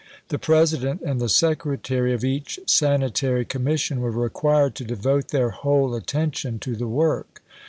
The 0.29 0.39
President 0.39 1.01
and 1.01 1.21
the 1.21 1.29
Secretary 1.29 2.11
of 2.11 2.23
each 2.25 2.59
Sanitary 2.65 3.45
Commission 3.45 4.01
were 4.01 4.09
required 4.09 4.73
to 4.77 4.83
devote 4.83 5.27
their 5.27 5.51
whole 5.51 5.93
attention 5.93 6.57
to 6.57 6.75
the 6.75 6.87
work. 6.87 7.43